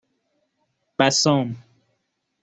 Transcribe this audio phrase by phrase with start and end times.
[0.99, 1.55] بَسام